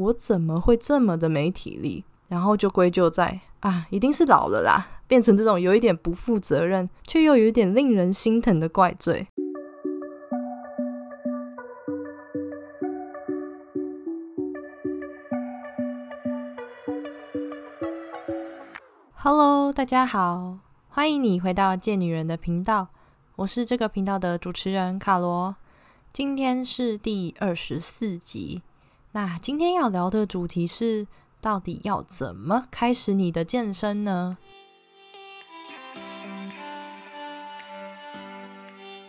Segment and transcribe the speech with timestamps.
[0.00, 2.02] 我怎么会这么的没体力？
[2.28, 9.26] 然后就归咎在啊，一定是老了啦，变成这种有一点不负责任，却又有一点令人心疼的怪罪。
[19.16, 20.56] Hello，大家好，
[20.88, 22.88] 欢迎你回到贱女人的频道，
[23.36, 25.54] 我是这个频道的主持人卡罗，
[26.10, 28.62] 今天是第二十四集。
[29.12, 31.04] 那今天要聊的主题是，
[31.40, 34.38] 到底要怎么开始你的健身呢？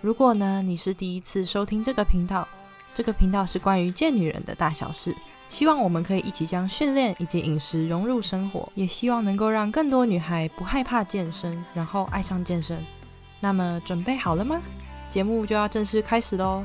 [0.00, 2.48] 如果呢你是第一次收听这个频道，
[2.92, 5.14] 这个频道是关于健女人的大小事。
[5.48, 12.82] 希望我们可以一起将训练以及饮食融入生活，也希望能够让更多女孩不害怕健身，然后爱上健身。
[13.38, 14.60] 那么准备好了吗？
[15.08, 16.64] 节目就要正式开始喽！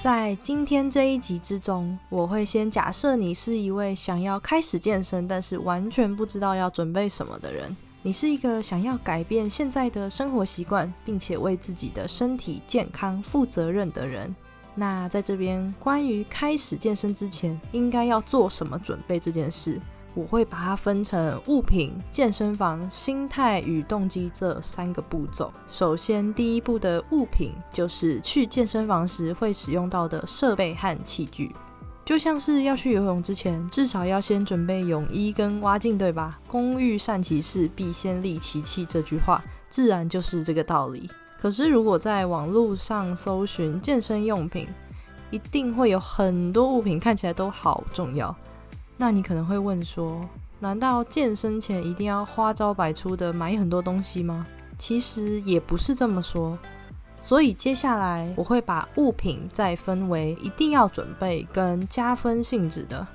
[0.00, 7.76] 在今天这一集之中，我会先假设你是一位想要开始健身，但是完全不知道要准备什么的人。
[8.00, 14.34] 你是一个想要改变现在的生活习惯，并且为自己的身体健康负责任的人。
[14.74, 19.78] 那在这边，关于开始健身之前应该要做什么准备这件事，
[20.14, 25.52] 我会把它分成物品、健身房、心态与动机这三个步骤。
[25.70, 31.54] 首先，第一步的物品就是去健身房时会使用到的设备和器具。
[32.04, 36.40] 就像是要去游泳之前，至少要先准备泳衣跟蛙镜，对吧？
[36.48, 38.84] 工欲善其事，必先利其器。
[38.84, 41.08] 这句话自然就是这个道理。
[41.38, 44.66] 可是如果在网络上搜寻健身用品，
[45.30, 48.34] 一定会有很多物品看起来都好重要。
[49.00, 54.46] 那你可能会问说，难道健身前一定要花招百出的买很多东西吗？
[54.76, 56.58] 其实也不是这么说。
[57.18, 63.06] 所以接下来我会把物品再分为一定要准备跟加分性质的。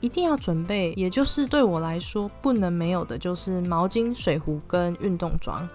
[0.00, 5.68] 一定要准备，也就是对我来说不能没有的，就是毛巾、水壶跟运动装。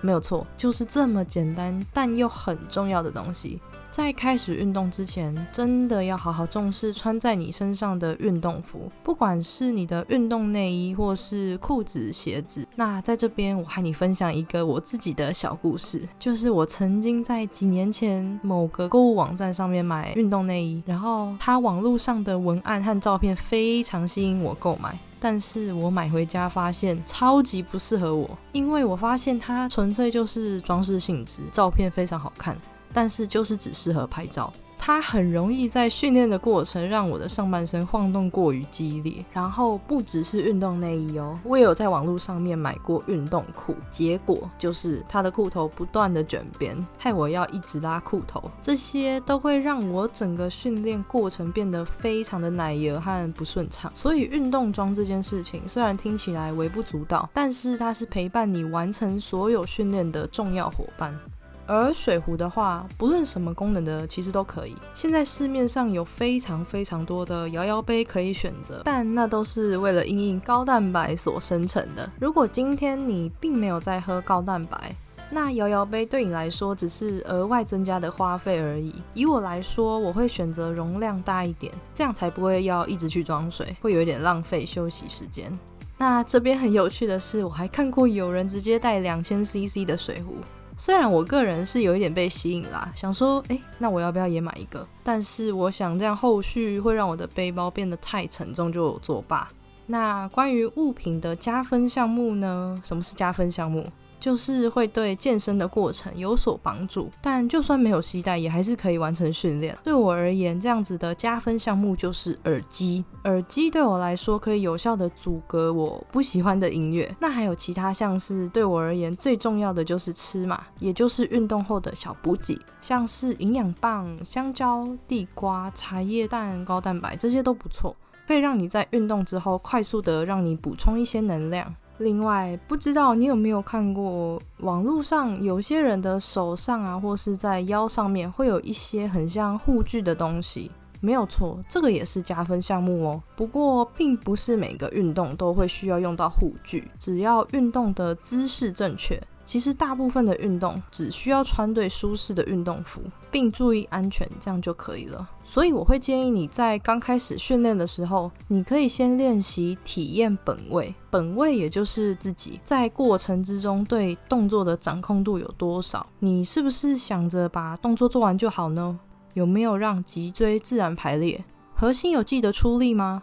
[0.00, 3.60] 没有错，就是这么简单，但又很重要的东西。
[3.98, 12.64] 在开始运动之前，真的要好好重视穿在你身上的运动服，不管是你的运动内衣或是裤子、鞋子。
[12.76, 32.56] 那在这边，我和你分享一个我自己的小故事，就是我曾经在几年前某个购物网站上面买运动内衣，然后它网络上的文案和照片非常吸引我购买，但是我买回家发现超级不适合我，因为我发现它纯粹就是装饰性质，照片非常好看。
[32.92, 39.24] 但是就是只适合拍照，它很容易在训练的过程让我的上半身晃动过于激烈。
[39.32, 53.90] 然后不只是运动内衣哦，我也有在网络上面买过运动裤，结果就是它的裤头不断的卷边，害我要一直拉裤头，这些都会让我整个训练过程变得非常的奶油和不顺畅。
[53.94, 61.18] 所以运动装这件事情虽然听起来微不足道，但是它是陪伴你完成所有训练的重要伙伴。
[61.68, 64.74] 而水壶的话，不论什么功能的，其实都可以。
[64.94, 72.10] 现在市面上有非常非常多的摇摇杯可以选择，但那都是为了应应高蛋白所生成的。
[72.18, 74.96] 如果今天你并没有在喝高蛋白，
[75.30, 78.94] 那摇摇杯对你来说只是额外增加的花费而已。
[79.12, 85.52] 以我来说，我会选择容量大一点，这样才不会要一直去装水，会有一点浪费休息时间。
[85.98, 90.36] 那这边很有趣的是，我还看过有人直接带两千 CC 的水壶。
[90.80, 94.86] 虽然我个人是有一点被吸引啦，想说，哎，那我要不要也买一个？
[95.02, 99.50] 但是我想这样后续会让我的背包变得太沉重，就作罢。
[99.86, 102.80] 那关于物品的加分项目呢？
[102.84, 103.90] 什么是加分项目？
[104.20, 109.76] 就是会对健身的过程有所帮助，但就算没有携带，也还是可以完成训练。
[109.84, 113.04] 对我而言，这样子的加分项目就是耳机。
[113.24, 117.14] 耳机对我来说可以有效的阻隔我不喜欢的音乐。
[117.20, 127.94] 那还有其他像是对我而言最重要的就是吃嘛，也就是运动后的小补给，像是营养棒、香蕉、地瓜、茶叶蛋、高蛋白这些都不错，
[128.26, 131.74] 可以让你在运动之后快速的让你补充一些能量。
[131.98, 140.70] 另外，不知道你有没有看过网络上有些人的手上啊，或是在腰上面会有一些很像护具的东西？
[141.00, 143.22] 没有错，这个也是加分项目哦。
[143.36, 149.20] 不过，并不是每个运动都会需要用到护具，只要运动的姿势正确。
[149.48, 153.00] 其实大部分的运动只需要穿对舒适的运动服，
[153.30, 155.26] 并注意安全，这样就可以了。
[155.42, 160.94] 所以我会建议你在刚开始训练的时候，你可以先练习体验本位。
[161.08, 166.06] 本位也就是自己在过程之中对动作的掌控度有多少。
[166.18, 169.00] 你是不是想着把动作做完就好呢？
[169.32, 171.42] 有没有让脊椎自然排列？
[171.72, 173.22] 核心有记得出力吗？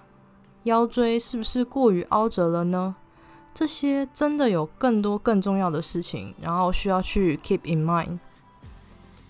[0.64, 2.96] 腰椎是不是过于凹折了呢？
[3.56, 8.20] 这些真的有更多更重要的事情，然后需要去 keep in mind。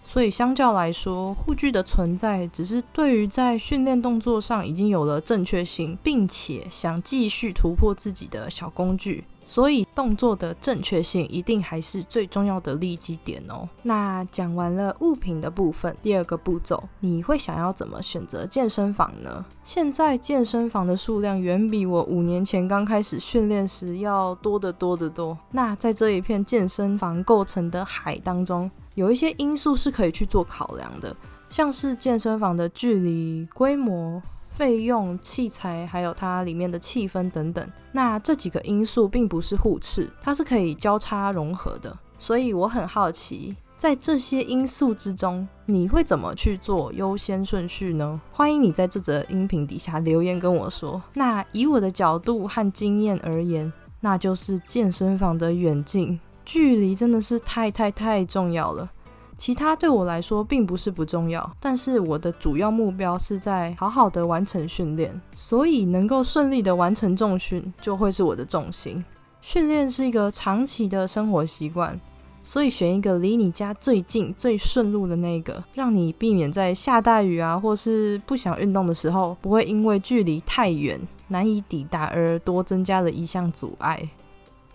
[0.07, 9.25] 所以相较来说，护具的存在只是对于在训练动作上已经有了正确性，并且想继续突破自己的小工具。
[9.48, 13.69] 所以动作的正确性一定还是最重要的利基点哦。
[13.84, 19.46] 那讲完了物品的部分，第二个步骤，你会想要怎么选择健身房呢？
[19.63, 25.38] 现在健身房的数量远比我五年前刚开始训练时要多得多得多。
[25.52, 31.15] 那在这一片健身房构成的海当中，有一些因素是可以去做考量的，
[31.50, 37.69] 像是健身房的距离、规模、费用、器材，还有它里面的气氛等等。
[37.92, 41.95] 那这几个因素并不是互斥，它是可以交叉融合的。
[42.18, 48.21] 所以我很好奇，在这些因素之中，你会怎么去做优先顺序呢？
[48.31, 51.03] 欢迎你在这则音频底下留言跟我说。
[51.13, 56.18] 那以我的角度和经验而言，那就是健身房的远近。
[56.45, 58.89] 距离真的是太太太重要了，
[59.36, 69.03] 其他对我来说并不是不重要，但是我的主要目标是在好好的完成训练，所以能够顺利的完成重训就会是我的重心。
[69.42, 72.00] 训练是一个长期的生活习惯，
[72.44, 84.07] 所以选一个离你家最近、最顺路的那个，让你避免在下大雨啊，或是不想运动的时候，不会因为距离太远难以抵达而多增加了一项阻碍。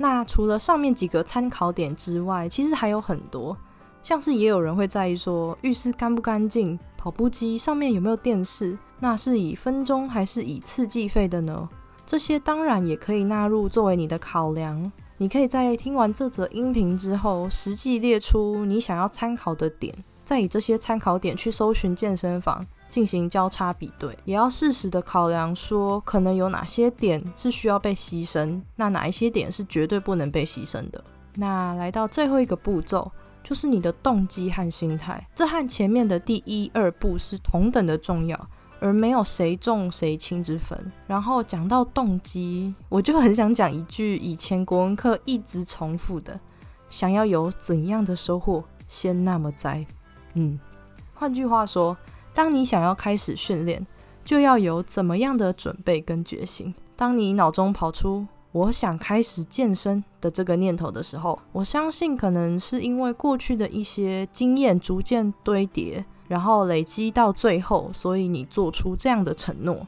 [0.02, 3.54] 那除了上面几个参考点之外，其实还有很多，
[4.02, 11.68] 像是也有人会在意说浴室干不干净，跑步机上面有没有电视，那是以分钟还是以次计费的呢？
[12.06, 14.90] 这些当然也可以纳入作为你的考量。
[15.18, 19.94] 你可以在听完这则音频之后，实际列出你想要参考的点，
[20.30, 22.64] 再以这些参考点去搜寻健身房。
[22.88, 31.02] 进行交叉比对，也要适时的考量，说可能有哪些点是需要被牺牲，那哪一些点是绝对不能被牺牲的。
[31.34, 33.10] 那来到最后一个步骤，
[33.42, 38.48] 就是你的动机和心态，这和前面的第一二步是同等的重要，
[38.78, 40.92] 而没有谁重谁轻之分。
[41.08, 46.38] 然后讲到动机，我就很想讲一句以前国文课一直重复的：
[46.88, 49.84] 想要有怎样的收获，先那么栽。
[50.34, 50.58] 嗯，
[51.14, 51.96] 换句话说。
[52.32, 53.84] 当你想要开始训练，
[54.24, 56.72] 就要有怎么样的准备跟决心。
[56.94, 69.84] 当你脑中跑出“我想开始健身”的这个念头的时候，我相信可能是因为过去的一些经验逐渐堆叠，然后累积到最后，所以你做出这样的承诺。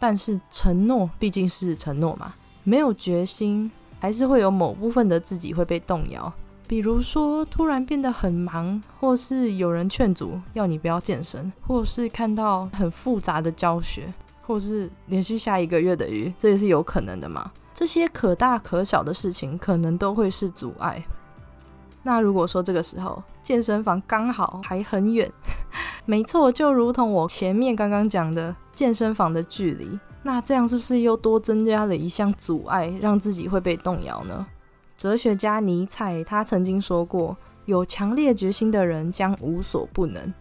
[0.00, 2.34] 但是承诺毕竟是承诺嘛，
[2.64, 3.70] 没有决心，
[4.00, 6.30] 还是会有某部分的自己会被动摇。
[6.68, 14.12] 比如说，突然变得很忙，或是有人劝阻要你不要健身，或是看到很复杂的教学，
[14.46, 17.50] 或是连续下一个月的雨，这也是有可能的嘛。
[17.72, 21.02] 这些可大可小的事情，可能都会是阻碍。
[22.02, 25.30] 那如果说这个时候健身房刚好还很远，
[26.04, 34.46] 没错，就如同我前面刚刚讲的健身房的距离，那这样是不是又多增加了一项阻碍，让自己会被动摇呢？
[34.98, 37.36] 哲学家尼采他曾经说过
[37.66, 40.34] ：“有强烈决心的人将无所不能。”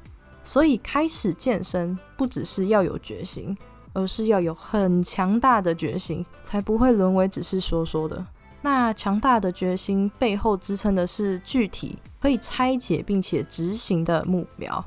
[0.44, 3.55] 所以开始健身不只是要有决心，
[3.93, 8.25] 而是要有很强大的决心，才不会沦为只是说说的。
[8.63, 14.84] 那强大的决心背后支撑的是具体可以拆解并且执行的目标。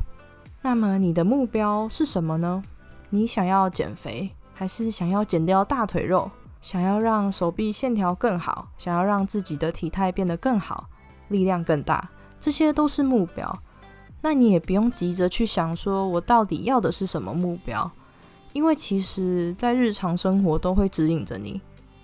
[0.63, 2.61] 那么你的目标是什么呢？
[3.09, 6.29] 你想要减肥，还是想要减掉大腿肉？
[6.61, 10.89] 想要让手臂线条更好，想要让自己的体态变得更好，
[11.29, 13.59] 力量更大，这些都是目标。
[14.23, 17.91] 那你也不用急着去想，说我到底要的是什么目标，
[18.53, 21.61] 因为其实在日常生活都会指引着你。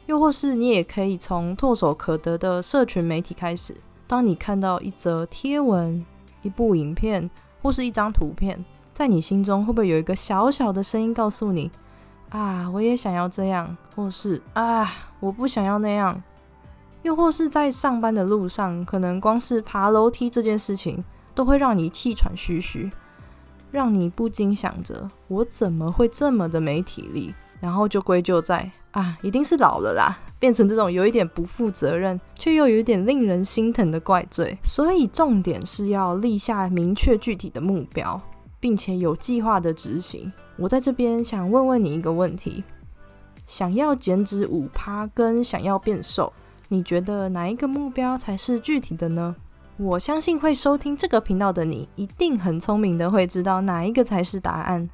[0.06, 6.02] 又或是你也可以从唾手可得的社群媒体开始，当你看到一则贴文、
[6.42, 7.28] 一部影片
[7.60, 11.70] 或是一张图片，在你心中会不会有一个小小的声音告诉你？
[12.30, 14.90] 啊，我也想要这样，或是啊，
[15.20, 16.22] 我不想要那样，
[17.02, 21.02] 又或是在上班的路上，可能光是爬楼梯这件事情
[21.34, 22.90] 都会让你气喘吁吁，
[23.70, 34.58] 让你不禁想着我怎么会这么的没体力，然后就归咎在啊，一定是老了啦，变成这种有一点不负责任，却又有一点令人心疼的怪罪。
[34.64, 38.20] 所以重点是要立下明确具体的目标，
[38.60, 40.32] 并且有计划的执行。
[40.56, 42.64] 我在这边想问问你一个问题：
[43.46, 46.32] 想要减脂五趴跟想要变瘦，
[46.68, 49.36] 你觉得哪一个目标才是具体的呢？
[49.78, 54.88] 我相信会收听这个频道的你，一定很聪明的会知道哪一个才是答案。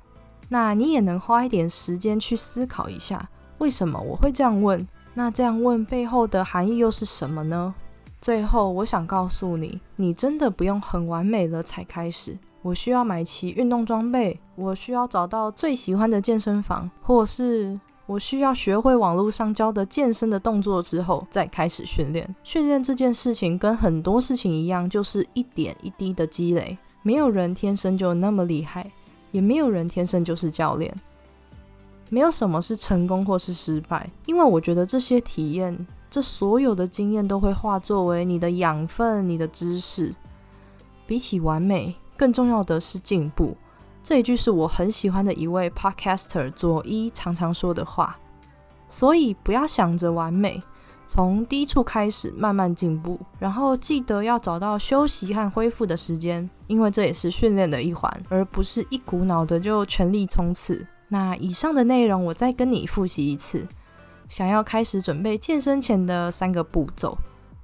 [0.49, 3.29] 那你也能花一点时间去思考一下，
[3.59, 4.87] 为什么我会这样问？
[5.15, 7.75] 那这样问背后的含义又是什么呢？
[8.21, 12.37] 最后，我想告诉你，你真的不用很完美了才开始。
[12.63, 22.35] 我需要买齐运动装备，我需要找到最喜欢的健身房，或是我需要学会网络上教的健身的动作之后再开始训练。
[22.43, 26.79] 训练这件事情跟很多事情一样，就是一点一滴的积累。
[27.03, 28.91] 没有人天生就那么厉害。
[29.33, 30.95] 也没有人天生就是教练，
[32.11, 40.15] 没有什么是成功或是失败，因为我觉得这些体验，这所有的经验都会化作为你的养分、你的知识。
[41.07, 43.57] 比起完美，更重要的是进步。
[44.03, 48.17] 这一句是我很喜欢的一位 podcaster 佐伊常常说的话，
[48.91, 50.63] 所以不要想着完美。
[51.05, 60.87] 从低处开始，慢慢进步，然后记得要找到休息和恢复的时间，因为这也是训练的一环，而不是一股脑的就全力冲刺。
[61.09, 63.67] 那以上的内容我再跟你复习一次：
[64.29, 67.19] 想要开始准备健身前的三个步骤：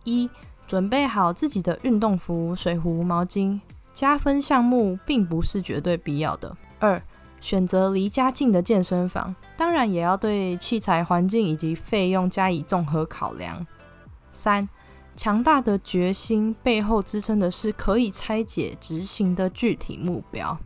[0.05, 0.28] 一、
[0.67, 3.59] 准备好自己的运动服、水壶、毛巾。
[3.99, 6.57] 加分项目并不是绝对必要的。
[6.78, 7.02] 二、
[7.40, 13.67] 选择离家近的健身房，当然也要对器材环境以及费用加以综合考量。
[14.31, 14.69] 三、
[15.17, 20.57] 强大的决心背后支撑的是可以拆解执行的具体目标。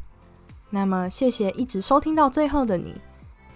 [0.68, 3.00] 那么，谢谢一直收听到最后的你。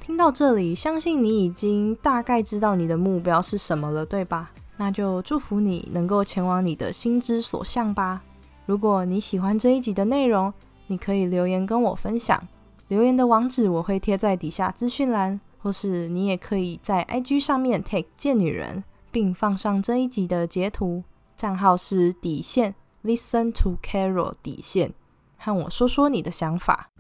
[0.00, 4.52] 听到这里，相信你已经大概知道你的目标是什么了，对吧？
[4.78, 8.23] 那就祝福你能够前往你的心之所向吧。
[8.66, 10.52] 如果你喜欢这一集的内容，
[10.88, 12.46] 你可以留言跟我分享。
[12.88, 18.82] 留言的网址我会贴在底下资讯栏，或是你也可以在 IG 上面 take 贱女人，
[19.12, 21.04] 并放上这一集的截图，
[21.37, 24.92] 账号是底线 Listen to Carol 底线，
[25.38, 26.90] 和我说说你的想法。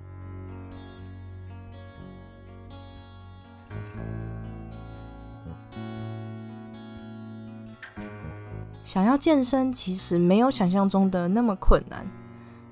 [8.86, 12.06] 想要健身，其实没有想象中的那么困难。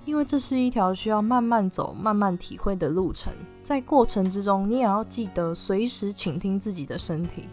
[0.04, 3.32] 因为这是一条需要慢慢走、慢慢体会的路程，
[3.64, 7.48] 在过程之中，你也要记得随时倾听自己的身体。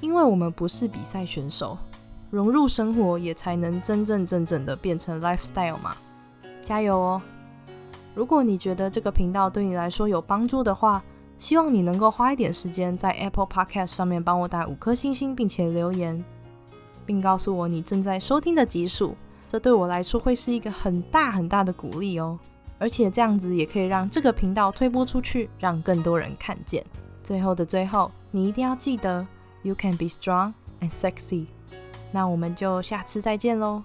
[0.00, 1.76] 因为我们不是比赛选手，
[2.30, 5.96] 融入生活也才能真真正正的变成 lifestyle 嘛。
[6.62, 7.22] 加油哦！
[8.14, 11.02] 如果你觉得这个频道对你来说有帮助的话，
[11.36, 16.24] 希望你能够花一点时间在 Apple Podcast 上面帮我打五颗星星，并且留言，
[17.06, 19.16] 并告诉我你正在收听的集数。
[19.48, 22.38] 这对我来说会是一个很大很大的鼓励哦，
[22.78, 26.84] 而且这样子也可以让这个频道推播出去，让更多人看见。
[27.22, 29.26] 最后的最后，你一定要记得
[29.62, 31.46] ，You can be strong and sexy。
[32.10, 33.82] 那我们就下次再见喽。